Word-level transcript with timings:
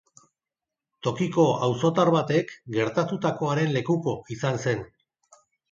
Tokiko 1.07 1.45
auzotar 1.67 2.11
batek 2.17 2.55
gertatutakoaren 2.79 3.79
lekuko 3.79 4.19
izan 4.39 4.63
zen. 4.67 4.85